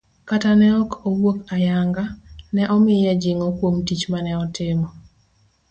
kata 0.29 0.51
ne 0.59 0.67
ok 0.81 0.91
owuok 1.09 1.37
ayanga, 1.55 2.03
ne 2.53 2.63
omiye 2.75 3.11
jing'o 3.21 3.47
kuom 3.57 3.75
tich 3.87 4.03
mane 4.11 4.31
otimo. 4.43 4.87